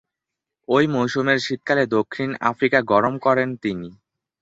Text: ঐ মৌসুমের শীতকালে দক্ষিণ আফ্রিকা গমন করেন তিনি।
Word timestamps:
ঐ 0.67 0.81
মৌসুমের 0.93 1.39
শীতকালে 1.39 1.83
দক্ষিণ 1.95 2.29
আফ্রিকা 2.49 2.79
গমন 2.91 3.13
করেন 3.25 3.49
তিনি। 3.63 3.89